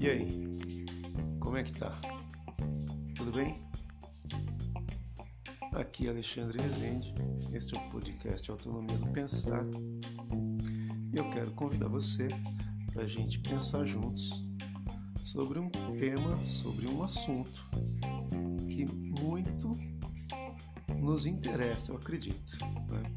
E 0.00 0.08
aí, 0.08 0.86
como 1.38 1.58
é 1.58 1.62
que 1.62 1.72
tá? 1.72 1.94
Tudo 3.14 3.32
bem? 3.32 3.60
Aqui 5.74 6.06
é 6.06 6.10
Alexandre 6.10 6.58
Rezende, 6.58 7.14
este 7.52 7.76
é 7.76 7.80
o 7.80 7.90
podcast 7.90 8.50
Autonomia 8.50 8.96
do 8.96 9.08
Pensar 9.08 9.66
e 11.12 11.18
eu 11.18 11.28
quero 11.30 11.50
convidar 11.50 11.88
você 11.88 12.28
para 12.94 13.02
a 13.02 13.06
gente 13.06 13.40
pensar 13.40 13.84
juntos 13.84 14.42
sobre 15.22 15.58
um 15.58 15.68
tema, 15.68 16.38
sobre 16.46 16.86
um 16.86 17.02
assunto 17.02 17.68
interessa, 21.24 21.92
eu 21.92 21.96
acredito. 21.96 22.58
Né? 22.90 23.14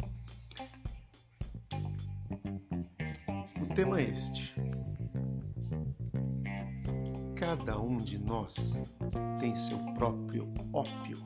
O 3.59 3.73
tema 3.73 3.99
é 3.99 4.11
este. 4.11 4.53
Cada 7.35 7.79
um 7.79 7.97
de 7.97 8.19
nós 8.19 8.55
tem 9.39 9.55
seu 9.55 9.79
próprio 9.95 10.47
ópio. 10.71 11.17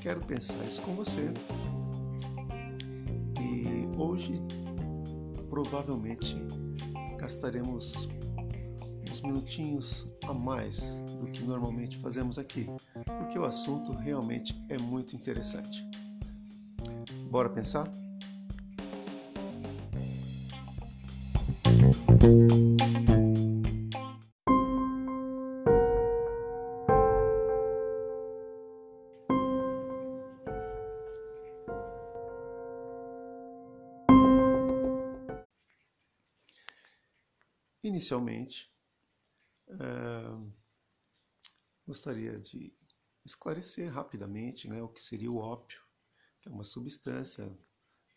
Quero 0.00 0.20
pensar 0.24 0.56
isso 0.64 0.82
com 0.82 0.96
você. 0.96 1.32
E 3.40 3.96
hoje, 3.96 4.34
provavelmente, 5.48 6.36
gastaremos 7.16 8.08
uns 9.08 9.20
minutinhos 9.20 10.08
a 10.26 10.34
mais 10.34 10.98
do 11.22 11.30
que 11.30 11.44
normalmente 11.44 11.96
fazemos 11.98 12.36
aqui, 12.36 12.66
porque 13.04 13.38
o 13.38 13.44
assunto 13.44 13.92
realmente 13.92 14.52
é 14.68 14.76
muito 14.76 15.14
interessante. 15.14 15.84
Bora 17.30 17.48
pensar? 17.48 17.88
Inicialmente, 37.84 38.70
uh, 39.68 40.61
gostaria 41.86 42.38
de 42.38 42.72
esclarecer 43.24 43.92
rapidamente 43.92 44.68
né, 44.68 44.82
o 44.82 44.88
que 44.88 45.00
seria 45.00 45.30
o 45.30 45.38
ópio, 45.38 45.80
que 46.40 46.48
é 46.48 46.52
uma 46.52 46.64
substância 46.64 47.46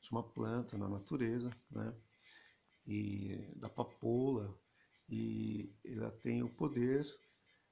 de 0.02 0.12
uma 0.12 0.24
planta 0.24 0.78
na 0.78 0.88
natureza, 0.88 1.52
né, 1.70 1.94
e 2.86 3.54
da 3.56 3.70
papoula, 3.70 4.58
e 5.10 5.74
ela 5.84 6.12
tem 6.12 6.44
o 6.44 6.50
poder 6.50 7.06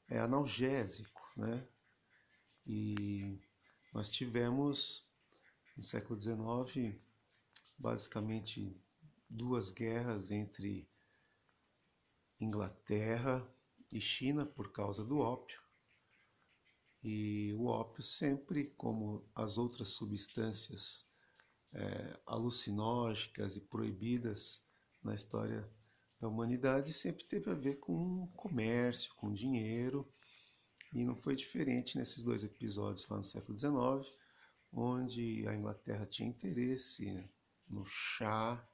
é, 0.08 0.20
analgésico, 0.20 1.22
né, 1.36 1.68
e 2.66 3.40
nós 3.94 4.10
tivemos 4.10 5.08
no 5.76 5.84
século 5.84 6.20
XIX 6.20 6.96
basicamente 7.78 8.80
duas 9.30 9.72
guerras 9.72 10.32
entre 10.32 10.88
Inglaterra 12.40 13.48
e 13.92 14.00
China 14.00 14.46
por 14.46 14.72
causa 14.72 15.04
do 15.04 15.20
ópio. 15.20 15.63
E 17.04 17.54
o 17.56 17.66
ópio 17.66 18.02
sempre, 18.02 18.74
como 18.78 19.30
as 19.36 19.58
outras 19.58 19.90
substâncias 19.90 21.06
é, 21.74 22.20
alucinógenas 22.26 23.58
e 23.58 23.62
proibidas 23.62 24.64
na 25.04 25.14
história 25.14 25.70
da 26.20 26.28
humanidade, 26.30 26.94
sempre 26.94 27.26
teve 27.26 27.52
a 27.52 27.54
ver 27.54 27.80
com 27.80 28.28
comércio, 28.36 29.14
com 29.16 29.34
dinheiro. 29.34 30.08
E 30.94 31.04
não 31.04 31.16
foi 31.16 31.36
diferente 31.36 31.98
nesses 31.98 32.24
dois 32.24 32.44
episódios 32.44 33.08
lá 33.10 33.18
no 33.18 33.24
século 33.24 33.58
XIX, 33.58 34.16
onde 34.72 35.46
a 35.48 35.56
Inglaterra 35.56 36.06
tinha 36.06 36.30
interesse 36.30 37.30
no 37.68 37.84
chá, 37.86 38.66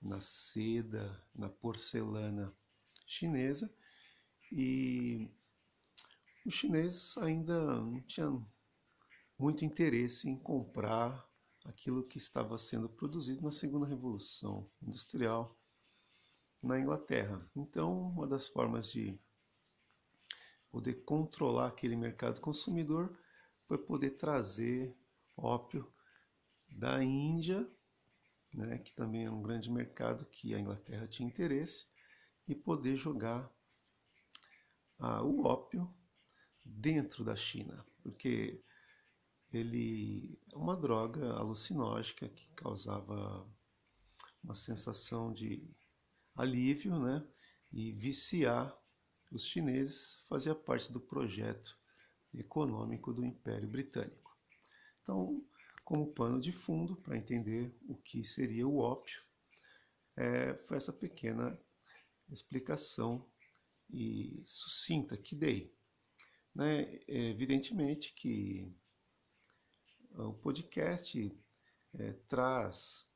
na 0.00 0.20
seda, 0.20 1.20
na 1.34 1.48
porcelana 1.48 2.54
chinesa 3.06 3.72
e 4.52 5.30
os 6.46 6.54
chineses 6.54 7.18
ainda 7.18 7.80
não 7.80 8.00
tinham 8.02 8.48
muito 9.36 9.64
interesse 9.64 10.28
em 10.28 10.38
comprar 10.38 11.28
aquilo 11.64 12.06
que 12.06 12.18
estava 12.18 12.56
sendo 12.56 12.88
produzido 12.88 13.42
na 13.42 13.50
segunda 13.50 13.84
revolução 13.84 14.70
industrial 14.80 15.58
na 16.62 16.78
Inglaterra. 16.78 17.44
Então, 17.54 18.10
uma 18.10 18.28
das 18.28 18.46
formas 18.46 18.90
de 18.90 19.18
poder 20.70 21.04
controlar 21.04 21.66
aquele 21.66 21.96
mercado 21.96 22.40
consumidor 22.40 23.18
foi 23.66 23.78
poder 23.78 24.10
trazer 24.10 24.96
ópio 25.36 25.92
da 26.68 27.02
Índia, 27.02 27.68
né, 28.54 28.78
que 28.78 28.92
também 28.94 29.24
é 29.24 29.30
um 29.30 29.42
grande 29.42 29.70
mercado 29.70 30.24
que 30.26 30.54
a 30.54 30.60
Inglaterra 30.60 31.08
tinha 31.08 31.28
interesse, 31.28 31.86
e 32.46 32.54
poder 32.54 32.96
jogar 32.96 33.52
ah, 34.98 35.22
o 35.22 35.44
ópio 35.44 35.92
dentro 36.66 37.24
da 37.24 37.36
China, 37.36 37.84
porque 38.02 38.62
ele 39.52 40.38
é 40.52 40.56
uma 40.56 40.76
droga 40.76 41.32
alucinógena 41.34 42.28
que 42.28 42.48
causava 42.54 43.48
uma 44.42 44.54
sensação 44.54 45.32
de 45.32 45.68
alívio, 46.34 46.98
né? 46.98 47.26
E 47.72 47.92
viciar 47.92 48.76
os 49.30 49.44
chineses 49.44 50.22
fazia 50.28 50.54
parte 50.54 50.92
do 50.92 51.00
projeto 51.00 51.76
econômico 52.32 53.12
do 53.12 53.24
Império 53.24 53.68
Britânico. 53.68 54.36
Então, 55.02 55.44
como 55.84 56.12
pano 56.12 56.40
de 56.40 56.52
fundo 56.52 56.96
para 56.96 57.16
entender 57.16 57.74
o 57.88 57.96
que 57.96 58.24
seria 58.24 58.66
o 58.66 58.78
ópio, 58.78 59.22
é, 60.16 60.54
foi 60.66 60.76
essa 60.76 60.92
pequena 60.92 61.58
explicação 62.30 63.28
e 63.90 64.42
sucinta 64.44 65.16
que 65.16 65.34
dei. 65.34 65.75
Né? 66.56 67.00
Evidentemente 67.06 68.14
que 68.14 68.74
o 70.14 70.32
podcast 70.32 71.38
é, 71.92 72.12
traz 72.26 73.06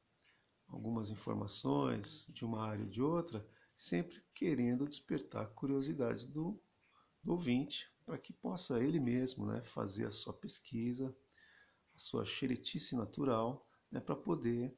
algumas 0.69 1.09
informações 1.09 2.27
de 2.28 2.45
uma 2.45 2.62
área 2.62 2.84
ou 2.84 2.91
de 2.91 3.01
outra, 3.01 3.49
sempre 3.78 4.23
querendo 4.34 4.87
despertar 4.87 5.45
a 5.45 5.49
curiosidade 5.49 6.28
do, 6.28 6.62
do 7.25 7.33
ouvinte, 7.33 7.91
para 8.05 8.19
que 8.19 8.31
possa 8.31 8.78
ele 8.78 9.01
mesmo 9.01 9.47
né, 9.47 9.62
fazer 9.65 10.05
a 10.05 10.11
sua 10.11 10.34
pesquisa, 10.34 11.17
a 11.95 11.99
sua 11.99 12.27
xeretice 12.27 12.95
natural, 12.95 13.67
né, 13.91 14.01
para 14.01 14.17
poder 14.17 14.77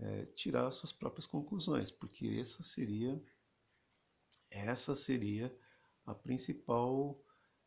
é, 0.00 0.26
tirar 0.26 0.70
suas 0.70 0.92
próprias 0.92 1.26
conclusões, 1.26 1.90
porque 1.90 2.36
essa 2.38 2.62
seria 2.62 3.18
essa 4.50 4.94
seria 4.94 5.56
a 6.04 6.14
principal 6.14 7.18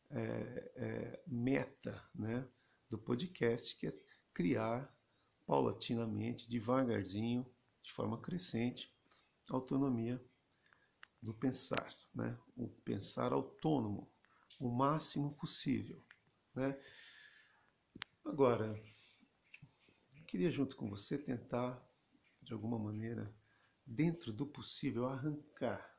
é, 0.10 0.72
é, 0.76 1.24
meta 1.28 2.04
né, 2.14 2.48
do 2.90 2.98
podcast, 2.98 3.76
que 3.76 3.88
é 3.88 4.00
criar 4.34 4.94
paulatinamente, 5.46 6.50
devagarzinho, 6.50 7.46
de 7.82 7.92
forma 7.94 8.20
crescente, 8.22 8.94
autonomia 9.50 10.22
do 11.22 11.34
pensar, 11.34 11.96
né? 12.14 12.38
o 12.56 12.68
pensar 12.68 13.32
autônomo, 13.32 14.12
o 14.60 14.70
máximo 14.70 15.34
possível. 15.36 16.04
Né? 16.54 16.78
Agora, 18.26 18.80
queria 20.28 20.52
junto 20.52 20.76
com 20.76 20.90
você 20.90 21.18
tentar 21.18 21.82
de 22.42 22.54
alguma 22.54 22.80
maneira, 22.80 23.34
dentro 23.86 24.32
do 24.32 24.46
possível, 24.46 25.06
arrancar 25.06 25.98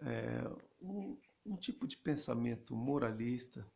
é, 0.00 0.42
um, 0.80 1.20
um 1.44 1.56
tipo 1.56 1.86
de 1.86 1.96
pensamento 1.96 2.74
moralista 2.74 3.66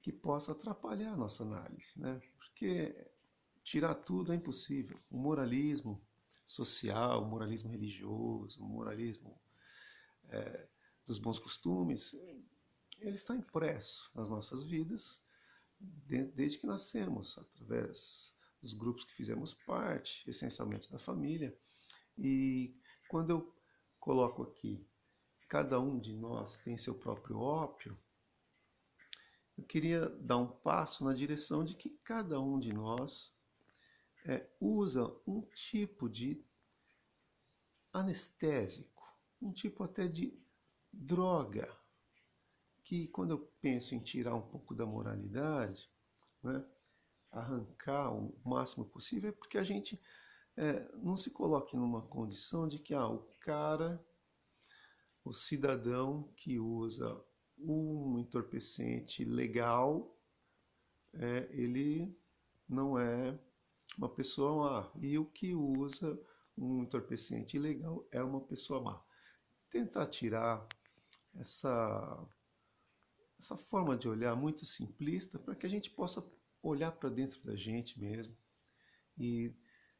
que 0.00 0.12
possa 0.12 0.52
atrapalhar 0.52 1.12
a 1.12 1.16
nossa 1.16 1.42
análise, 1.42 1.92
né? 1.96 2.20
Porque 2.36 3.10
tirar 3.62 3.94
tudo 3.94 4.32
é 4.32 4.36
impossível. 4.36 4.98
O 5.10 5.16
moralismo 5.16 6.00
social, 6.44 7.22
o 7.22 7.28
moralismo 7.28 7.70
religioso, 7.70 8.62
o 8.62 8.68
moralismo 8.68 9.40
é, 10.28 10.68
dos 11.06 11.18
bons 11.18 11.38
costumes, 11.38 12.14
ele 12.98 13.16
está 13.16 13.34
impresso 13.34 14.10
nas 14.14 14.28
nossas 14.28 14.64
vidas 14.64 15.22
desde 15.80 16.58
que 16.58 16.66
nascemos, 16.66 17.38
através 17.38 18.34
dos 18.60 18.74
grupos 18.74 19.04
que 19.04 19.14
fizemos 19.14 19.54
parte, 19.54 20.28
essencialmente 20.28 20.90
da 20.90 20.98
família. 20.98 21.56
E 22.18 22.76
quando 23.08 23.30
eu 23.30 23.56
coloco 23.98 24.42
aqui, 24.42 24.86
cada 25.50 25.80
um 25.80 25.98
de 25.98 26.14
nós 26.14 26.56
tem 26.58 26.78
seu 26.78 26.94
próprio 26.94 27.40
ópio, 27.40 27.98
eu 29.58 29.64
queria 29.64 30.08
dar 30.08 30.36
um 30.36 30.46
passo 30.46 31.04
na 31.04 31.12
direção 31.12 31.64
de 31.64 31.74
que 31.74 31.90
cada 32.04 32.40
um 32.40 32.56
de 32.58 32.72
nós 32.72 33.34
é, 34.24 34.48
usa 34.60 35.12
um 35.26 35.42
tipo 35.42 36.08
de 36.08 36.40
anestésico, 37.92 39.04
um 39.42 39.52
tipo 39.52 39.82
até 39.82 40.06
de 40.06 40.32
droga, 40.92 41.76
que 42.84 43.08
quando 43.08 43.32
eu 43.32 43.52
penso 43.60 43.96
em 43.96 43.98
tirar 43.98 44.36
um 44.36 44.42
pouco 44.42 44.72
da 44.72 44.86
moralidade, 44.86 45.90
né, 46.44 46.64
arrancar 47.32 48.14
o 48.14 48.32
máximo 48.44 48.84
possível, 48.84 49.30
é 49.30 49.32
porque 49.32 49.58
a 49.58 49.64
gente 49.64 50.00
é, 50.56 50.88
não 50.94 51.16
se 51.16 51.30
coloque 51.32 51.76
numa 51.76 52.02
condição 52.02 52.68
de 52.68 52.78
que 52.78 52.94
ah, 52.94 53.08
o 53.08 53.18
cara, 53.40 54.00
o 55.24 55.32
cidadão 55.32 56.32
que 56.36 56.58
usa 56.58 57.22
um 57.58 58.18
entorpecente 58.18 59.24
legal, 59.24 60.16
é, 61.12 61.48
ele 61.52 62.16
não 62.68 62.98
é 62.98 63.38
uma 63.98 64.08
pessoa 64.08 64.82
má. 64.82 64.92
E 65.00 65.18
o 65.18 65.24
que 65.26 65.54
usa 65.54 66.18
um 66.56 66.82
entorpecente 66.82 67.56
ilegal 67.56 68.06
é 68.10 68.22
uma 68.22 68.40
pessoa 68.40 68.82
má. 68.82 69.04
Tentar 69.70 70.06
tirar 70.06 70.66
essa, 71.36 72.28
essa 73.38 73.56
forma 73.56 73.96
de 73.96 74.08
olhar 74.08 74.34
muito 74.34 74.64
simplista 74.64 75.38
para 75.38 75.54
que 75.54 75.66
a 75.66 75.70
gente 75.70 75.90
possa 75.90 76.24
olhar 76.62 76.92
para 76.92 77.08
dentro 77.08 77.42
da 77.42 77.56
gente 77.56 77.98
mesmo 77.98 78.36
e 79.16 79.54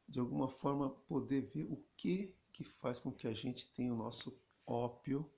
de 0.07 0.19
alguma 0.19 0.47
forma 0.47 0.89
poder 0.89 1.41
ver 1.41 1.63
o 1.65 1.83
que 1.95 2.35
que 2.53 2.63
faz 2.65 2.99
com 2.99 3.11
que 3.11 3.27
a 3.27 3.33
gente 3.33 3.71
tenha 3.71 3.93
o 3.93 3.97
nosso 3.97 4.37
ópio 4.65 5.31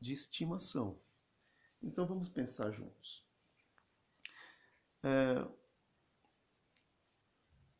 de 0.00 0.12
estimação. 0.12 1.00
Então 1.82 2.06
vamos 2.06 2.28
pensar 2.28 2.70
juntos. 2.70 3.26
É, 5.02 5.46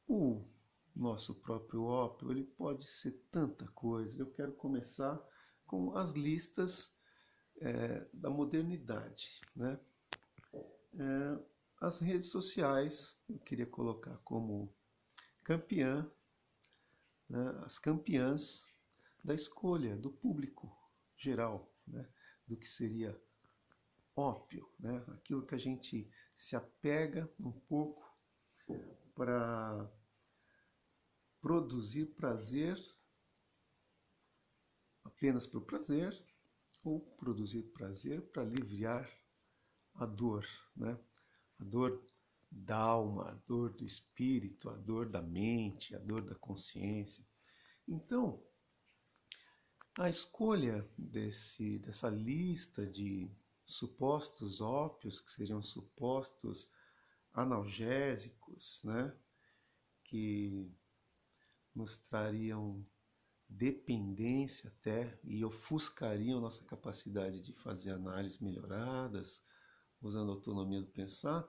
o 0.08 0.44
nosso 0.94 1.34
próprio 1.36 1.84
ópio 1.84 2.30
ele 2.30 2.44
pode 2.44 2.84
ser 2.84 3.12
tanta 3.30 3.66
coisa. 3.68 4.20
Eu 4.20 4.30
quero 4.30 4.52
começar 4.52 5.20
com 5.66 5.96
as 5.96 6.12
listas 6.12 6.94
é, 7.60 8.06
da 8.12 8.28
modernidade, 8.28 9.40
né? 9.54 9.78
É, 10.52 11.52
as 11.80 11.98
redes 11.98 12.28
sociais 12.28 13.18
eu 13.28 13.38
queria 13.38 13.66
colocar 13.66 14.16
como 14.18 14.72
campeã, 15.42 16.08
né, 17.28 17.60
as 17.64 17.78
campeãs 17.78 18.71
da 19.22 19.34
escolha 19.34 19.96
do 19.96 20.10
público 20.10 20.70
geral, 21.16 21.72
né, 21.86 22.08
do 22.46 22.56
que 22.56 22.68
seria 22.68 23.18
ópio, 24.14 24.68
né? 24.78 25.02
aquilo 25.08 25.46
que 25.46 25.54
a 25.54 25.58
gente 25.58 26.10
se 26.36 26.54
apega 26.54 27.30
um 27.38 27.52
pouco 27.52 28.04
para 29.14 29.90
produzir 31.40 32.06
prazer 32.14 32.78
apenas 35.04 35.46
para 35.46 35.58
o 35.58 35.64
prazer 35.64 36.24
ou 36.84 37.00
produzir 37.00 37.62
prazer 37.72 38.22
para 38.30 38.42
aliviar 38.42 39.08
a 39.94 40.06
dor, 40.06 40.46
né? 40.76 40.98
A 41.58 41.64
dor 41.64 42.04
da 42.50 42.76
alma, 42.76 43.30
a 43.30 43.34
dor 43.46 43.72
do 43.72 43.84
espírito, 43.84 44.68
a 44.68 44.74
dor 44.74 45.08
da 45.08 45.22
mente, 45.22 45.94
a 45.94 45.98
dor 45.98 46.22
da 46.22 46.34
consciência. 46.34 47.24
Então, 47.86 48.42
a 49.98 50.08
escolha 50.08 50.88
desse, 50.96 51.78
dessa 51.78 52.08
lista 52.08 52.86
de 52.86 53.30
supostos 53.64 54.60
ópios, 54.60 55.20
que 55.20 55.30
seriam 55.30 55.62
supostos 55.62 56.70
analgésicos, 57.32 58.80
né? 58.84 59.14
que 60.04 60.70
nos 61.74 61.96
trariam 61.96 62.84
dependência 63.48 64.68
até 64.68 65.18
e 65.24 65.44
ofuscariam 65.44 66.40
nossa 66.40 66.64
capacidade 66.64 67.42
de 67.42 67.52
fazer 67.52 67.92
análises 67.92 68.38
melhoradas, 68.38 69.44
usando 70.00 70.30
a 70.30 70.34
autonomia 70.34 70.80
do 70.80 70.88
pensar, 70.88 71.48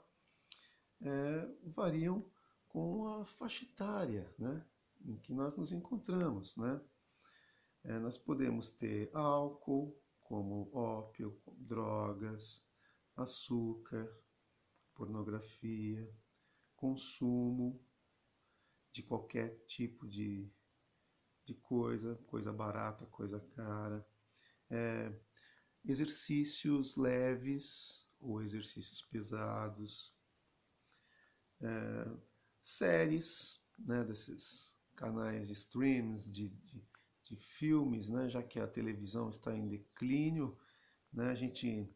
é, 1.02 1.50
variam 1.64 2.30
com 2.68 3.08
a 3.08 3.26
faixa 3.26 3.64
etária 3.64 4.34
né? 4.38 4.66
em 5.06 5.18
que 5.18 5.34
nós 5.34 5.56
nos 5.56 5.72
encontramos. 5.72 6.56
Né? 6.56 6.82
É, 7.84 8.00
nós 8.00 8.18
podemos 8.18 8.72
ter 8.72 9.10
álcool, 9.14 10.00
como 10.22 10.70
ópio, 10.74 11.38
drogas, 11.58 12.64
açúcar, 13.16 14.10
pornografia, 14.96 16.10
consumo 16.76 17.84
de 18.92 19.04
qualquer 19.04 19.66
tipo 19.66 20.08
de, 20.08 20.50
de 21.46 21.54
coisa, 21.56 22.16
coisa 22.28 22.54
barata, 22.54 23.06
coisa 23.08 23.40
cara, 23.56 24.08
é, 24.70 25.12
exercícios 25.84 26.96
leves 26.96 28.08
ou 28.20 28.42
exercícios 28.42 29.02
pesados, 29.02 30.16
é, 31.62 32.18
séries 32.64 33.62
né, 33.78 34.04
desses 34.04 34.74
canais 34.96 35.48
de 35.48 35.54
streams, 35.54 36.32
de, 36.32 36.50
de 36.50 36.82
de 37.36 37.44
filmes, 37.44 38.10
né? 38.10 38.30
já 38.30 38.42
que 38.44 38.60
a 38.60 38.68
televisão 38.68 39.30
está 39.30 39.56
em 39.56 39.68
declínio, 39.68 40.58
né? 41.12 41.32
a 41.32 41.36
gente 41.36 41.90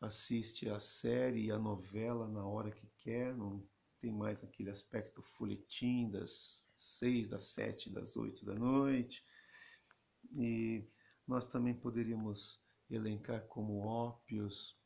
assiste 0.00 0.68
a 0.68 0.78
série 0.78 1.46
e 1.46 1.50
a 1.50 1.58
novela 1.58 2.28
na 2.28 2.46
hora 2.46 2.70
que 2.70 2.86
quer, 2.98 3.34
não 3.36 3.66
tem 4.00 4.12
mais 4.12 4.42
aquele 4.44 4.70
aspecto 4.70 5.22
folhetim 5.22 6.10
das 6.10 6.64
seis, 6.76 7.28
das 7.28 7.44
sete, 7.44 7.90
das 7.90 8.16
oito 8.16 8.44
da 8.44 8.54
noite. 8.54 9.24
E 10.36 10.86
nós 11.26 11.46
também 11.46 11.74
poderíamos 11.74 12.62
elencar 12.90 13.46
como 13.46 13.80
ópios 13.80 14.78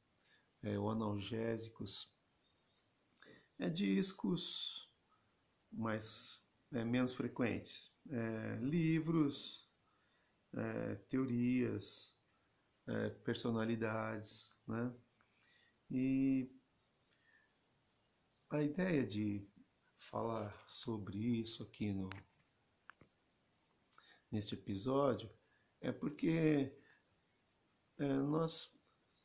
é, 0.63 0.79
ou 0.79 0.91
analgésicos 0.91 2.13
é, 3.59 3.69
discos 3.69 4.89
mais 5.71 6.41
é, 6.73 6.85
menos 6.85 7.15
frequentes, 7.15 7.93
é, 8.11 8.59
livros, 8.61 9.68
é, 10.59 10.95
teorias, 11.09 12.15
é, 12.87 13.11
personalidades, 13.11 14.53
né? 14.67 14.93
E 15.91 16.51
a 18.51 18.63
ideia 18.63 19.07
de 19.07 19.47
falar 19.99 20.55
sobre 20.69 21.19
isso 21.19 21.63
aqui 21.63 21.93
no 21.93 22.09
neste 24.31 24.55
episódio 24.55 25.31
é 25.81 25.91
porque 25.91 26.77
é, 27.99 28.13
nós 28.19 28.71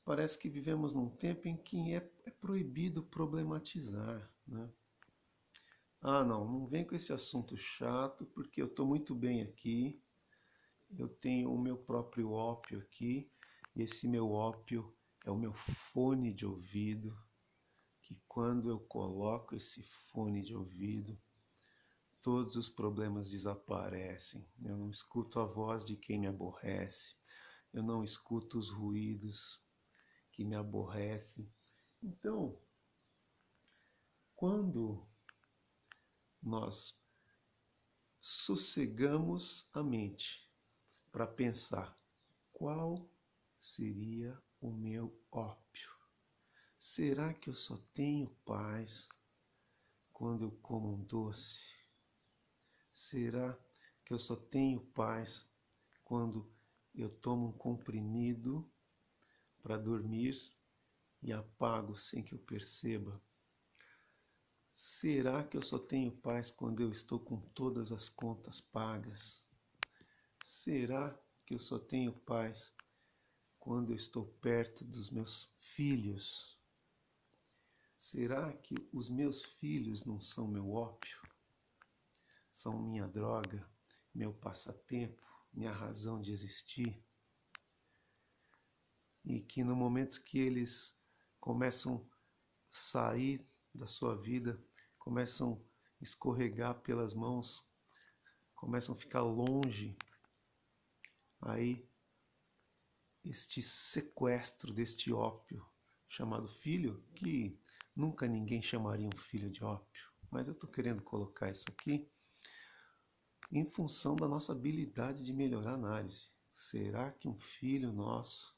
parece 0.05 0.37
que 0.37 0.49
vivemos 0.49 0.93
num 0.93 1.09
tempo 1.09 1.47
em 1.47 1.57
que 1.57 1.93
é, 1.93 2.11
é 2.25 2.31
proibido 2.31 3.03
problematizar, 3.03 4.31
né? 4.47 4.71
Ah, 6.01 6.23
não, 6.23 6.45
não 6.45 6.67
vem 6.67 6.85
com 6.85 6.95
esse 6.95 7.13
assunto 7.13 7.55
chato 7.55 8.25
porque 8.25 8.61
eu 8.61 8.67
estou 8.67 8.85
muito 8.85 9.15
bem 9.15 9.41
aqui 9.41 10.01
eu 10.97 11.07
tenho 11.07 11.51
o 11.51 11.59
meu 11.59 11.77
próprio 11.77 12.31
ópio 12.31 12.79
aqui, 12.79 13.31
e 13.75 13.83
esse 13.83 14.07
meu 14.07 14.31
ópio 14.31 14.95
é 15.25 15.31
o 15.31 15.37
meu 15.37 15.53
fone 15.53 16.33
de 16.33 16.45
ouvido, 16.45 17.17
que 18.01 18.21
quando 18.27 18.69
eu 18.69 18.79
coloco 18.79 19.55
esse 19.55 19.81
fone 19.83 20.41
de 20.41 20.55
ouvido, 20.55 21.19
todos 22.21 22.55
os 22.55 22.69
problemas 22.69 23.29
desaparecem. 23.29 24.45
Eu 24.63 24.77
não 24.77 24.89
escuto 24.89 25.39
a 25.39 25.45
voz 25.45 25.85
de 25.85 25.95
quem 25.95 26.19
me 26.19 26.27
aborrece, 26.27 27.15
eu 27.73 27.81
não 27.81 28.03
escuto 28.03 28.59
os 28.59 28.69
ruídos 28.69 29.61
que 30.31 30.43
me 30.43 30.55
aborrecem. 30.55 31.51
Então, 32.01 32.59
quando 34.35 35.07
nós 36.41 36.93
sossegamos 38.19 39.67
a 39.73 39.81
mente 39.81 40.43
para 41.13 41.27
pensar 41.27 41.95
qual 42.51 43.07
seria 43.59 44.35
o 44.59 44.71
meu 44.71 45.15
ópio. 45.31 45.91
Será 46.79 47.35
que 47.35 47.51
eu 47.51 47.53
só 47.53 47.77
tenho 47.93 48.27
paz 48.43 49.07
quando 50.11 50.45
eu 50.45 50.51
como 50.53 50.91
um 50.91 51.03
doce? 51.03 51.71
Será 52.95 53.55
que 54.03 54.11
eu 54.11 54.17
só 54.17 54.35
tenho 54.35 54.81
paz 54.87 55.47
quando 56.03 56.51
eu 56.95 57.11
tomo 57.11 57.49
um 57.49 57.53
comprimido 57.53 58.67
para 59.61 59.77
dormir 59.77 60.35
e 61.21 61.31
apago 61.31 61.95
sem 61.95 62.23
que 62.23 62.33
eu 62.33 62.39
perceba? 62.39 63.21
Será 64.73 65.43
que 65.43 65.57
eu 65.57 65.61
só 65.61 65.77
tenho 65.77 66.11
paz 66.11 66.49
quando 66.49 66.81
eu 66.81 66.91
estou 66.91 67.19
com 67.19 67.39
todas 67.39 67.91
as 67.91 68.09
contas 68.09 68.59
pagas? 68.59 69.42
Será 70.43 71.17
que 71.45 71.53
eu 71.53 71.59
só 71.59 71.79
tenho 71.79 72.11
paz 72.11 72.73
quando 73.57 73.93
eu 73.93 73.95
estou 73.95 74.25
perto 74.25 74.83
dos 74.83 75.09
meus 75.09 75.49
filhos? 75.55 76.59
Será 77.97 78.51
que 78.51 78.75
os 78.91 79.09
meus 79.09 79.41
filhos 79.41 80.03
não 80.03 80.19
são 80.19 80.45
meu 80.45 80.73
ópio? 80.73 81.17
São 82.53 82.77
minha 82.77 83.07
droga, 83.07 83.65
meu 84.13 84.33
passatempo, 84.33 85.23
minha 85.53 85.71
razão 85.71 86.21
de 86.21 86.33
existir? 86.33 87.01
E 89.23 89.39
que 89.39 89.63
no 89.63 89.77
momento 89.77 90.21
que 90.23 90.37
eles 90.37 90.99
começam 91.39 92.05
a 92.05 92.17
sair 92.69 93.47
da 93.73 93.87
sua 93.87 94.13
vida, 94.13 94.61
começam 94.99 95.65
a 96.01 96.03
escorregar 96.03 96.81
pelas 96.81 97.13
mãos, 97.13 97.65
começam 98.53 98.93
a 98.93 98.97
ficar 98.97 99.21
longe, 99.21 99.97
aí 101.45 101.87
este 103.23 103.61
sequestro 103.61 104.73
deste 104.73 105.11
ópio 105.13 105.65
chamado 106.07 106.47
filho, 106.47 107.03
que 107.15 107.59
Nunca 107.95 108.27
ninguém 108.27 108.61
chamaria 108.61 109.07
um 109.07 109.17
filho 109.17 109.51
de 109.51 109.63
ópio, 109.63 110.11
mas 110.31 110.47
eu 110.47 110.53
estou 110.53 110.69
querendo 110.69 111.03
colocar 111.03 111.51
isso 111.51 111.65
aqui 111.69 112.09
em 113.51 113.65
função 113.65 114.15
da 114.15 114.27
nossa 114.27 114.51
habilidade 114.51 115.23
de 115.23 115.31
melhorar 115.31 115.71
a 115.71 115.75
análise. 115.75 116.31
Será 116.55 117.11
que 117.11 117.27
um 117.27 117.39
filho 117.39 117.93
nosso 117.93 118.57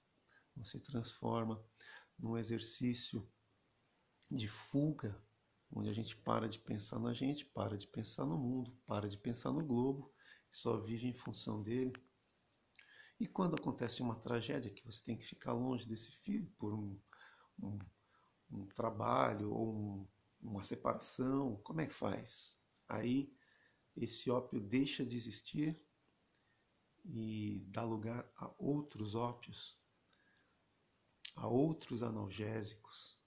não 0.56 0.63
se 0.63 0.80
transforma 0.80 1.62
num 2.18 2.38
exercício 2.38 3.30
de 4.32 4.48
fuga, 4.48 5.22
onde 5.70 5.89
a 5.89 5.94
gente 5.94 6.15
para 6.15 6.48
de 6.48 6.58
pensar 6.58 6.98
na 6.98 7.13
gente, 7.13 7.44
para 7.46 7.77
de 7.77 7.88
pensar 7.88 8.25
no 8.25 8.38
mundo, 8.38 8.72
para 8.86 9.10
de 9.10 9.18
pensar 9.18 9.51
no 9.51 9.65
globo, 9.65 10.13
só 10.50 10.77
vive 10.77 11.08
em 11.08 11.13
função 11.13 11.62
dele? 11.62 11.92
E 13.19 13.27
quando 13.27 13.55
acontece 13.55 14.01
uma 14.01 14.15
tragédia 14.15 14.72
que 14.72 14.86
você 14.86 15.01
tem 15.03 15.17
que 15.17 15.25
ficar 15.25 15.53
longe 15.53 15.88
desse 15.88 16.12
filho 16.12 16.51
por 16.57 16.74
um, 16.74 17.00
um 17.60 17.79
um 18.51 18.65
trabalho 18.67 19.51
ou 19.51 19.75
um, 19.75 20.07
uma 20.41 20.62
separação, 20.62 21.57
como 21.63 21.81
é 21.81 21.88
que 21.88 21.93
faz? 21.93 22.57
Aí 22.88 23.34
esse 23.95 24.29
ópio 24.29 24.60
deixa 24.60 25.05
de 25.05 25.15
existir 25.15 25.79
e 27.05 27.63
dá 27.67 27.84
lugar 27.84 28.29
a 28.36 28.51
outros 28.57 29.15
ópios, 29.15 29.79
a 31.36 31.48
outros 31.48 32.03
analgésicos. 32.03 33.17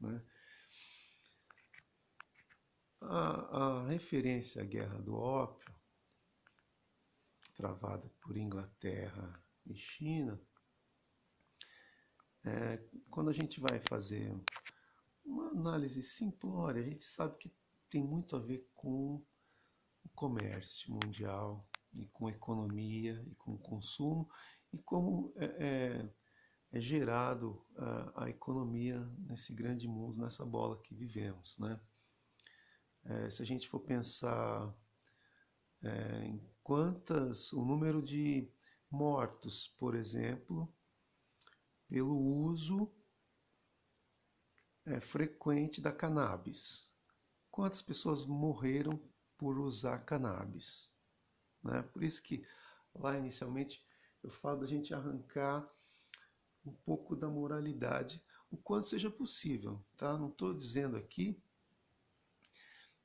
Né? 0.00 0.22
A, 3.00 3.58
a 3.58 3.86
referência 3.88 4.62
à 4.62 4.64
guerra 4.64 4.98
do 4.98 5.14
ópio, 5.14 5.63
travada 7.54 8.10
por 8.20 8.36
Inglaterra 8.36 9.42
e 9.66 9.74
China, 9.74 10.40
é, 12.44 12.78
quando 13.10 13.30
a 13.30 13.32
gente 13.32 13.58
vai 13.58 13.80
fazer 13.88 14.34
uma 15.24 15.48
análise 15.48 16.02
simplória, 16.02 16.82
a 16.82 16.84
gente 16.84 17.04
sabe 17.04 17.38
que 17.38 17.54
tem 17.88 18.02
muito 18.02 18.36
a 18.36 18.38
ver 18.38 18.68
com 18.74 19.24
o 20.04 20.08
comércio 20.14 20.92
mundial 20.92 21.66
e 21.94 22.06
com 22.08 22.28
economia 22.28 23.24
e 23.26 23.34
com 23.36 23.54
o 23.54 23.58
consumo 23.58 24.28
e 24.72 24.78
como 24.78 25.32
é, 25.36 25.44
é, 25.44 26.10
é 26.72 26.80
gerado 26.80 27.64
a, 27.76 28.24
a, 28.24 28.30
economia 28.30 29.00
nesse 29.28 29.54
grande 29.54 29.88
mundo, 29.88 30.20
nessa 30.20 30.44
bola 30.44 30.80
que 30.82 30.94
vivemos, 30.94 31.56
né? 31.58 31.80
É, 33.04 33.30
se 33.30 33.42
a 33.42 33.46
gente 33.46 33.68
for 33.68 33.80
pensar 33.80 34.74
é, 35.84 36.38
quantas, 36.62 37.52
o 37.52 37.64
número 37.64 38.02
de 38.02 38.48
mortos, 38.90 39.68
por 39.68 39.94
exemplo, 39.94 40.72
pelo 41.88 42.16
uso 42.16 42.90
é, 44.86 45.00
frequente 45.00 45.80
da 45.80 45.92
cannabis. 45.92 46.90
Quantas 47.50 47.82
pessoas 47.82 48.24
morreram 48.24 49.00
por 49.36 49.58
usar 49.58 49.98
cannabis? 50.00 50.90
Né? 51.62 51.82
Por 51.82 52.02
isso 52.02 52.22
que 52.22 52.46
lá 52.94 53.16
inicialmente 53.18 53.84
eu 54.22 54.30
falo 54.30 54.60
da 54.60 54.66
gente 54.66 54.94
arrancar 54.94 55.66
um 56.64 56.72
pouco 56.72 57.14
da 57.14 57.28
moralidade, 57.28 58.22
o 58.50 58.56
quanto 58.56 58.88
seja 58.88 59.10
possível. 59.10 59.84
Tá? 59.96 60.16
Não 60.16 60.28
estou 60.28 60.54
dizendo 60.54 60.96
aqui 60.96 61.38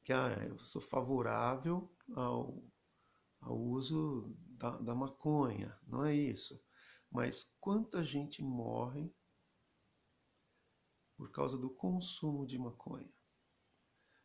que 0.03 0.13
ah, 0.13 0.29
eu 0.47 0.57
sou 0.59 0.81
favorável 0.81 1.91
ao, 2.15 2.63
ao 3.41 3.57
uso 3.57 4.35
da, 4.57 4.77
da 4.77 4.93
maconha, 4.93 5.77
não 5.87 6.05
é 6.05 6.13
isso. 6.13 6.61
Mas 7.11 7.43
quanta 7.59 8.03
gente 8.03 8.43
morre 8.43 9.13
por 11.15 11.31
causa 11.31 11.57
do 11.57 11.69
consumo 11.69 12.45
de 12.45 12.57
maconha? 12.57 13.11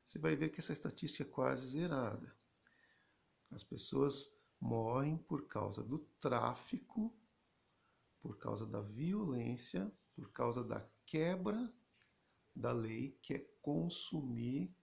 Você 0.05 0.19
vai 0.19 0.37
ver 0.37 0.51
que 0.51 0.61
essa 0.61 0.73
estatística 0.73 1.23
é 1.23 1.33
quase 1.33 1.67
zerada. 1.69 2.37
As 3.51 3.65
pessoas 3.65 4.31
morrem 4.61 5.17
por 5.17 5.47
causa 5.47 5.83
do 5.83 5.99
tráfico, 6.21 7.17
por 8.21 8.39
causa 8.39 8.67
da 8.67 8.81
violência, 8.81 9.91
por 10.15 10.31
causa 10.33 10.63
da 10.63 10.87
quebra 11.07 11.73
da 12.55 12.73
lei, 12.73 13.19
que 13.23 13.35
é 13.35 13.39
consumir 13.61 14.75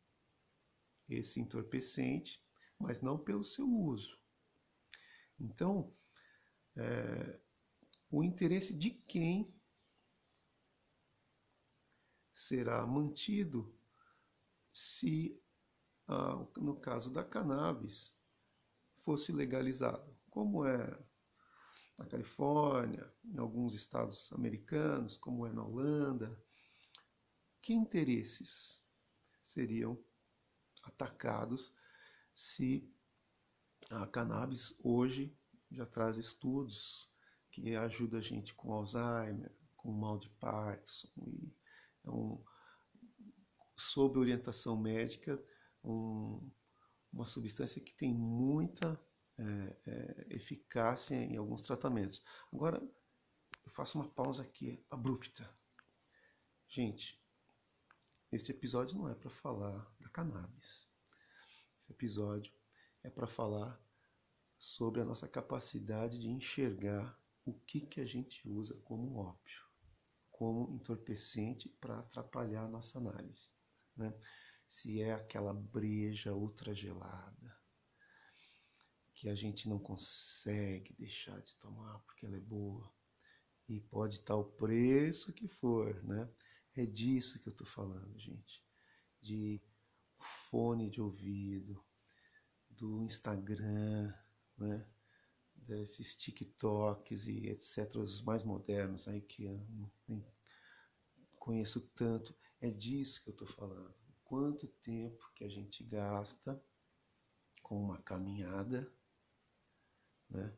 esse 1.07 1.39
entorpecente, 1.39 2.43
mas 2.77 3.01
não 3.01 3.17
pelo 3.17 3.43
seu 3.43 3.67
uso. 3.67 4.20
Então, 5.41 5.93
é, 6.75 7.39
o 8.09 8.23
interesse 8.23 8.77
de 8.77 8.91
quem 8.91 9.53
será 12.33 12.85
mantido 12.85 13.75
se, 14.71 15.41
ah, 16.07 16.45
no 16.57 16.75
caso 16.79 17.11
da 17.11 17.23
cannabis, 17.23 18.13
fosse 18.99 19.31
legalizado, 19.31 20.15
como 20.29 20.65
é 20.65 20.99
na 21.97 22.05
Califórnia, 22.05 23.11
em 23.23 23.37
alguns 23.37 23.73
estados 23.73 24.31
americanos, 24.33 25.17
como 25.17 25.45
é 25.45 25.51
na 25.51 25.63
Holanda. 25.63 26.39
Que 27.61 27.73
interesses 27.73 28.83
seriam 29.41 30.03
atacados 30.83 31.73
se 32.33 32.91
a 33.91 34.07
cannabis 34.07 34.73
hoje 34.81 35.35
já 35.69 35.85
traz 35.85 36.17
estudos 36.17 37.09
que 37.51 37.75
ajuda 37.75 38.19
a 38.19 38.21
gente 38.21 38.53
com 38.53 38.71
Alzheimer, 38.71 39.51
com 39.75 39.91
mal 39.91 40.17
de 40.17 40.29
Parkinson 40.29 41.09
e 41.27 41.53
é 42.05 42.09
um, 42.09 42.41
sob 43.75 44.17
orientação 44.17 44.77
médica 44.77 45.41
um, 45.83 46.49
uma 47.11 47.25
substância 47.25 47.81
que 47.81 47.93
tem 47.93 48.13
muita 48.13 48.99
é, 49.37 49.43
é, 49.85 50.27
eficácia 50.29 51.15
em 51.15 51.35
alguns 51.35 51.61
tratamentos. 51.61 52.23
Agora 52.53 52.81
eu 53.65 53.71
faço 53.71 53.99
uma 53.99 54.07
pausa 54.07 54.43
aqui 54.43 54.85
abrupta, 54.89 55.53
gente. 56.69 57.19
Este 58.31 58.51
episódio 58.51 58.97
não 58.97 59.09
é 59.09 59.15
para 59.15 59.29
falar 59.29 59.93
da 59.99 60.07
cannabis. 60.07 60.87
Esse 61.81 61.91
episódio 61.91 62.60
é 63.03 63.09
para 63.09 63.27
falar 63.27 63.81
sobre 64.57 65.01
a 65.01 65.05
nossa 65.05 65.27
capacidade 65.27 66.19
de 66.19 66.29
enxergar 66.29 67.19
o 67.45 67.53
que, 67.53 67.81
que 67.81 67.99
a 67.99 68.05
gente 68.05 68.47
usa 68.47 68.79
como 68.81 69.17
ópio, 69.17 69.61
como 70.29 70.71
entorpecente 70.73 71.67
para 71.67 71.99
atrapalhar 71.99 72.65
a 72.65 72.69
nossa 72.69 72.99
análise. 72.99 73.49
Né? 73.95 74.13
Se 74.67 75.01
é 75.01 75.13
aquela 75.13 75.53
breja 75.53 76.33
ultragelada 76.33 77.59
que 79.15 79.29
a 79.29 79.35
gente 79.35 79.69
não 79.69 79.79
consegue 79.79 80.93
deixar 80.93 81.39
de 81.41 81.55
tomar 81.57 81.99
porque 81.99 82.25
ela 82.25 82.37
é 82.37 82.39
boa 82.39 82.91
e 83.67 83.79
pode 83.79 84.15
estar 84.15 84.35
o 84.35 84.43
preço 84.43 85.31
que 85.31 85.47
for, 85.47 86.03
né? 86.03 86.27
É 86.75 86.85
disso 86.85 87.39
que 87.39 87.47
eu 87.47 87.51
estou 87.51 87.67
falando, 87.67 88.17
gente. 88.17 88.63
De 89.21 89.61
fone 90.17 90.89
de 90.89 91.01
ouvido, 91.01 91.83
do 92.81 92.99
Instagram, 93.03 94.11
né? 94.57 94.83
desses 95.53 96.15
TikToks 96.15 97.27
e 97.27 97.47
etc, 97.49 97.95
os 97.97 98.23
mais 98.23 98.43
modernos 98.43 99.07
aí 99.07 99.21
que 99.21 99.43
eu 99.43 99.63
nem 100.07 100.25
conheço 101.37 101.81
tanto, 101.95 102.35
é 102.59 102.71
disso 102.71 103.23
que 103.23 103.29
eu 103.29 103.33
estou 103.33 103.47
falando. 103.47 103.93
Quanto 104.23 104.67
tempo 104.67 105.31
que 105.35 105.43
a 105.43 105.47
gente 105.47 105.83
gasta 105.83 106.59
com 107.61 107.79
uma 107.79 108.01
caminhada, 108.01 108.91
né? 110.27 110.51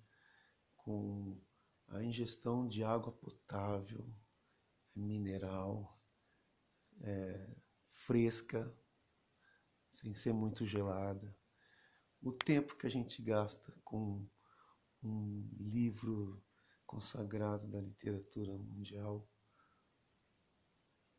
com 0.78 1.38
a 1.90 2.02
ingestão 2.02 2.66
de 2.66 2.86
água 2.86 3.12
potável, 3.12 4.10
mineral, 4.96 6.02
é, 7.02 7.54
fresca, 7.90 8.74
sem 9.92 10.14
ser 10.14 10.32
muito 10.32 10.66
gelada. 10.66 11.43
O 12.24 12.32
tempo 12.32 12.78
que 12.78 12.88
a 12.88 12.90
gente 12.90 13.22
gasta 13.22 13.74
com 13.84 14.26
um 15.04 15.46
livro 15.60 16.42
consagrado 16.86 17.68
da 17.68 17.82
literatura 17.82 18.58
mundial, 18.58 19.28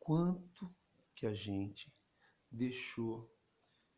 quanto 0.00 0.74
que 1.14 1.26
a 1.26 1.34
gente 1.34 1.94
deixou 2.50 3.30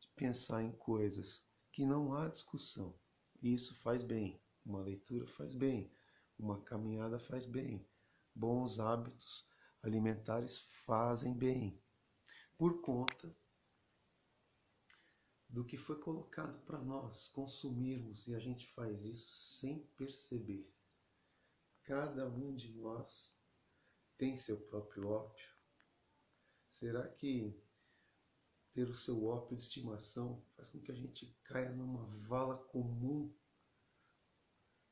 de 0.01 0.09
pensar 0.17 0.65
em 0.65 0.73
coisas 0.73 1.41
que 1.71 1.87
não 1.87 2.13
há 2.13 2.27
discussão. 2.27 2.99
Isso 3.41 3.73
faz 3.77 4.03
bem. 4.03 4.43
Uma 4.65 4.81
leitura 4.81 5.29
faz 5.29 5.55
bem. 5.55 5.93
Uma 6.37 6.61
caminhada 6.63 7.21
faz 7.21 7.47
bem. 7.47 7.87
Bons 8.35 8.81
hábitos 8.81 9.47
alimentares 9.81 10.59
fazem 10.85 11.33
bem. 11.33 11.81
Por 12.59 12.81
conta 12.81 13.33
do 15.57 15.65
que 15.65 15.79
foi 15.79 15.99
colocado 15.99 16.63
para 16.67 16.79
nós 16.79 17.31
consumirmos 17.31 18.29
e 18.29 18.35
a 18.35 18.39
gente 18.39 18.69
faz 18.75 19.07
isso 19.07 19.27
sem 19.27 19.87
perceber. 19.97 20.71
Cada 21.83 22.29
um 22.29 22.55
de 22.55 22.75
nós 22.75 23.35
tem 24.19 24.37
seu 24.37 24.61
próprio 24.61 25.09
ópio. 25.09 25.49
Será 26.69 27.09
que 27.09 27.59
ter 28.75 28.87
o 28.87 28.93
seu 28.93 29.25
ópio 29.25 29.57
de 29.57 29.63
estimação 29.63 30.45
faz 30.55 30.69
com 30.69 30.79
que 30.79 30.93
a 30.93 30.95
gente 30.95 31.35
caia 31.45 31.73
numa 31.73 32.05
vala 32.29 32.59
comum 32.65 33.35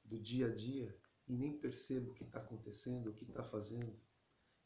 do 0.02 0.18
dia 0.18 0.47
a 0.47 0.54
dia 0.54 0.99
e 1.28 1.35
nem 1.35 1.59
perceba 1.59 2.11
o 2.11 2.14
que 2.14 2.25
está 2.25 2.38
acontecendo, 2.38 3.11
o 3.11 3.14
que 3.14 3.25
está 3.26 3.44
fazendo? 3.44 4.00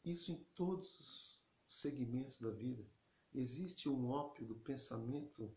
Isso 0.05 0.31
em 0.31 0.41
todos 0.55 0.97
os 0.97 1.43
segmentos 1.67 2.39
da 2.39 2.51
vida. 2.51 2.89
Existe 3.33 3.89
um 3.89 4.07
ópio 4.07 4.47
do 4.47 4.55
pensamento 4.55 5.53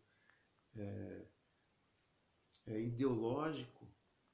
é, 0.76 1.26
é, 2.66 2.80
ideológico, 2.80 3.86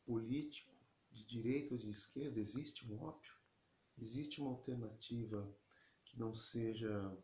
político, 0.05 0.75
de 1.11 1.25
direita 1.25 1.75
ou 1.75 1.81
de 1.81 1.91
esquerda, 1.91 2.39
existe 2.39 2.87
um 2.87 3.03
ópio? 3.03 3.33
Existe 3.97 4.41
uma 4.41 4.51
alternativa 4.51 5.53
que 6.05 6.19
não 6.19 6.35
seja 6.35 7.17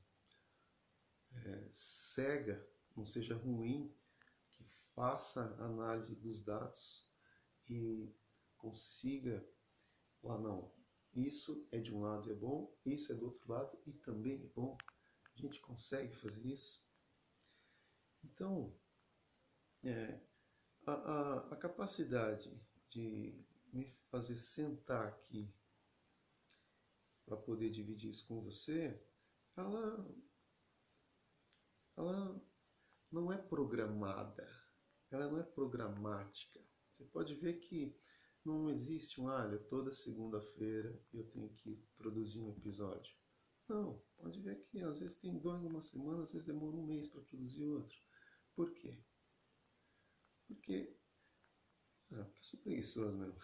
é, 1.33 1.69
cega, 1.73 2.67
não 2.97 3.07
seja 3.07 3.37
ruim, 3.37 3.95
que 4.53 4.65
faça 4.95 5.55
análise 5.63 6.15
dos 6.17 6.43
dados 6.43 7.07
e 7.69 8.13
consiga 8.57 9.47
lá 10.23 10.39
não, 10.39 10.73
isso 11.15 11.69
é 11.71 11.79
de 11.79 11.95
um 11.95 12.03
lado 12.03 12.31
é 12.31 12.35
bom, 12.35 12.77
isso 12.85 13.13
é 13.13 13.15
do 13.15 13.27
outro 13.27 13.51
lado 13.51 13.79
e 13.87 13.93
também 13.93 14.43
é 14.43 14.49
bom. 14.49 14.77
A 15.37 15.41
gente 15.41 15.61
consegue 15.61 16.15
fazer 16.17 16.45
isso? 16.45 16.85
Então, 18.25 18.75
é, 19.85 20.21
a, 20.87 20.93
a, 20.93 21.39
a 21.53 21.57
capacidade 21.57 22.53
de 22.91 23.35
me 23.73 23.93
fazer 24.11 24.37
sentar 24.37 25.07
aqui 25.07 25.53
para 27.27 27.37
poder 27.37 27.71
dividir 27.71 28.11
isso 28.11 28.27
com 28.27 28.43
você, 28.43 29.01
ela, 29.57 30.07
ela 31.97 32.43
não 33.11 33.33
é 33.33 33.39
programada, 33.39 34.49
ela 35.11 35.31
não 35.31 35.39
é 35.39 35.43
programática. 35.43 36.61
Você 36.91 37.05
pode 37.05 37.35
ver 37.35 37.55
que 37.55 37.97
não 38.45 38.71
existe 38.71 39.21
um, 39.21 39.29
ah, 39.29 39.59
toda 39.71 39.93
segunda-feira 39.93 41.01
eu 41.13 41.25
tenho 41.31 41.49
que 41.55 41.77
produzir 41.97 42.41
um 42.41 42.51
episódio. 42.51 43.15
Não, 43.69 44.03
pode 44.19 44.41
ver 44.43 44.63
que 44.67 44.81
às 44.81 45.01
vezes 45.01 45.17
tem 45.17 45.39
dois 45.39 45.63
numa 45.63 45.81
semana, 45.81 46.23
às 46.23 46.33
vezes 46.33 46.47
demora 46.47 46.77
um 46.77 46.87
mês 46.87 47.09
para 47.09 47.23
produzir 47.23 47.65
outro. 47.65 47.97
Por 48.55 48.73
quê? 48.75 48.99
Porque. 50.47 50.97
Ah, 52.13 52.25
porque 52.25 52.41
eu 52.41 52.45
sou 52.45 52.61
preguiçoso 52.61 53.17
mesmo. 53.17 53.39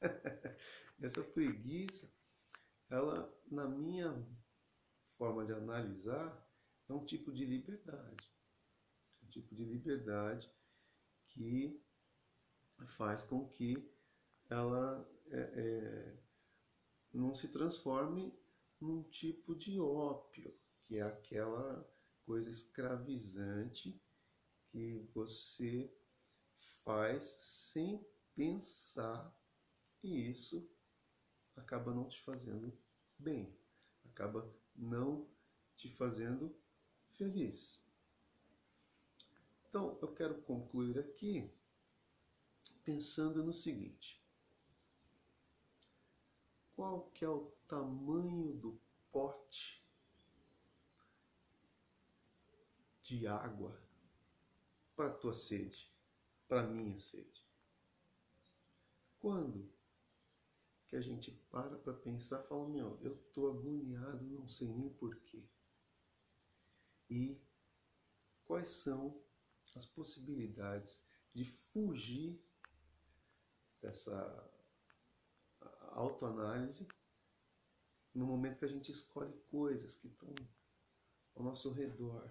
Essa 1.00 1.22
preguiça, 1.22 2.12
ela, 2.90 3.32
na 3.50 3.68
minha 3.68 4.26
forma 5.16 5.44
de 5.46 5.52
analisar, 5.52 6.48
é 6.88 6.92
um 6.92 7.04
tipo 7.04 7.32
de 7.32 7.44
liberdade. 7.44 8.32
Um 9.22 9.28
tipo 9.28 9.54
de 9.54 9.64
liberdade 9.64 10.50
que 11.28 11.80
faz 12.96 13.22
com 13.22 13.48
que 13.48 13.92
ela 14.48 15.08
é, 15.30 15.38
é, 15.40 16.18
não 17.12 17.34
se 17.34 17.48
transforme 17.48 18.32
num 18.80 19.02
tipo 19.04 19.54
de 19.54 19.78
ópio, 19.78 20.56
que 20.84 20.96
é 20.96 21.02
aquela 21.02 21.86
coisa 22.24 22.50
escravizante 22.50 24.00
que 24.70 25.10
você 25.14 25.92
faz 26.88 27.22
sem 27.38 28.02
pensar 28.34 29.30
e 30.02 30.30
isso 30.30 30.66
acaba 31.54 31.92
não 31.92 32.08
te 32.08 32.18
fazendo 32.22 32.72
bem, 33.18 33.54
acaba 34.06 34.50
não 34.74 35.28
te 35.76 35.90
fazendo 35.90 36.58
feliz. 37.10 37.78
Então, 39.68 39.98
eu 40.00 40.14
quero 40.14 40.40
concluir 40.40 40.98
aqui 40.98 41.52
pensando 42.82 43.44
no 43.44 43.52
seguinte: 43.52 44.18
qual 46.74 47.10
que 47.10 47.22
é 47.22 47.28
o 47.28 47.52
tamanho 47.68 48.54
do 48.54 48.80
pote 49.12 49.86
de 53.02 53.26
água 53.26 53.78
para 54.96 55.08
a 55.08 55.14
tua 55.14 55.34
sede? 55.34 55.97
Para 56.48 56.66
minha 56.66 56.96
sede. 56.96 57.46
Quando 59.20 59.70
que 60.88 60.96
a 60.96 61.00
gente 61.00 61.30
para 61.50 61.76
para 61.76 61.92
pensar, 61.92 62.42
fala, 62.44 62.66
meu, 62.68 62.98
eu 63.02 63.16
tô 63.32 63.50
agoniado, 63.50 64.24
não 64.24 64.48
sei 64.48 64.68
nem 64.68 64.88
porquê. 64.88 65.42
E 67.10 67.38
quais 68.44 68.68
são 68.68 69.22
as 69.74 69.84
possibilidades 69.84 71.02
de 71.34 71.44
fugir 71.44 72.40
dessa 73.82 74.50
autoanálise 75.92 76.86
no 78.14 78.26
momento 78.26 78.58
que 78.58 78.64
a 78.64 78.68
gente 78.68 78.90
escolhe 78.90 79.32
coisas 79.50 79.94
que 79.96 80.08
estão 80.08 80.34
ao 81.36 81.44
nosso 81.44 81.70
redor. 81.72 82.28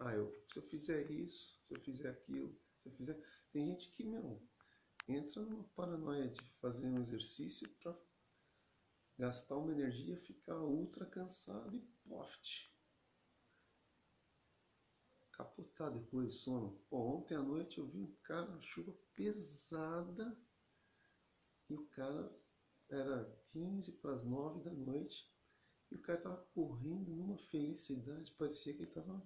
Ah, 0.00 0.12
eu, 0.12 0.30
se 0.52 0.58
eu 0.58 0.62
fizer 0.62 1.10
isso, 1.10 1.58
se 1.66 1.74
eu 1.74 1.80
fizer 1.80 2.10
aquilo, 2.10 2.54
se 2.82 2.88
eu 2.88 2.92
fizer. 2.92 3.18
Tem 3.54 3.66
gente 3.66 3.88
que, 3.90 4.02
meu, 4.02 4.42
entra 5.06 5.40
numa 5.44 5.62
paranoia 5.76 6.28
de 6.28 6.42
fazer 6.54 6.88
um 6.88 7.00
exercício 7.00 7.68
para 7.74 7.96
gastar 9.16 9.56
uma 9.56 9.70
energia, 9.70 10.20
ficar 10.22 10.58
ultra 10.58 11.06
cansado 11.06 11.76
e 11.76 11.80
poft. 12.08 12.68
Capotar 15.30 15.92
depois 15.92 16.32
de 16.32 16.34
sono. 16.34 16.84
Pô, 16.90 16.98
ontem 16.98 17.36
à 17.36 17.42
noite 17.42 17.78
eu 17.78 17.86
vi 17.86 18.00
um 18.00 18.12
cara, 18.24 18.50
uma 18.50 18.60
chuva 18.60 18.92
pesada, 19.14 20.36
e 21.70 21.74
o 21.74 21.86
cara 21.90 22.36
era 22.88 23.40
15 23.52 23.92
para 23.92 24.16
as 24.16 24.24
9 24.24 24.64
da 24.64 24.72
noite, 24.72 25.32
e 25.92 25.94
o 25.94 26.02
cara 26.02 26.20
tava 26.20 26.44
correndo 26.52 27.12
numa 27.12 27.38
felicidade, 27.38 28.32
parecia 28.32 28.74
que 28.74 28.82
ele 28.82 28.90
tava 28.90 29.24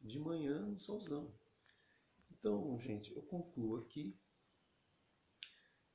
de 0.00 0.20
manhã 0.20 0.60
no 0.60 0.78
solzão. 0.78 1.34
Então, 2.38 2.78
gente, 2.80 3.12
eu 3.14 3.22
concluo 3.22 3.78
aqui 3.78 4.18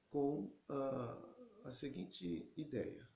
com 0.09 0.51
a, 0.67 1.69
a 1.69 1.71
seguinte 1.71 2.51
ideia. 2.57 3.07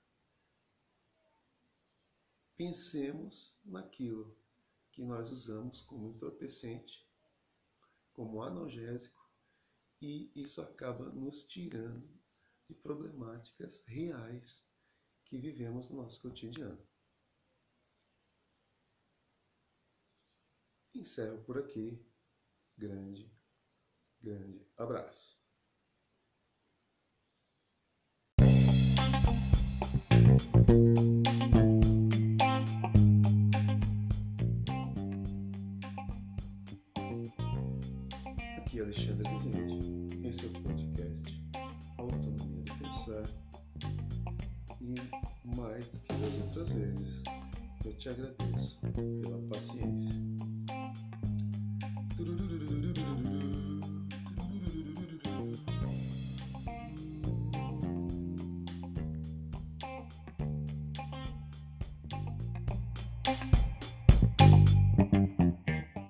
Pensemos 2.56 3.58
naquilo 3.64 4.34
que 4.92 5.04
nós 5.04 5.30
usamos 5.30 5.82
como 5.82 6.08
entorpecente, 6.08 7.06
como 8.12 8.42
analgésico, 8.42 9.20
e 10.00 10.30
isso 10.34 10.62
acaba 10.62 11.10
nos 11.10 11.44
tirando 11.44 12.08
de 12.68 12.74
problemáticas 12.74 13.82
reais 13.86 14.64
que 15.24 15.36
vivemos 15.36 15.88
no 15.90 15.96
nosso 15.96 16.22
cotidiano. 16.22 16.86
Encerro 20.94 21.42
por 21.44 21.58
aqui 21.58 22.02
grande, 22.78 23.30
grande 24.20 24.66
abraço. 24.76 25.34
Aqui 38.58 38.78
é 38.78 38.82
Alexandre 38.82 39.28
Rezende. 39.28 40.28
Esse 40.28 40.44
é 40.44 40.48
o 40.48 40.62
podcast 40.62 41.42
Autonomia 41.96 42.62
de 42.62 42.72
Pensar. 42.72 43.22
E 44.82 44.94
mais 45.56 45.88
do 45.88 45.98
que 46.00 46.12
das 46.12 46.34
outras 46.42 46.72
vezes, 46.72 47.22
eu 47.84 47.96
te 47.96 48.08
agradeço 48.10 48.78
pela 49.22 49.40
paciência. 49.48 49.95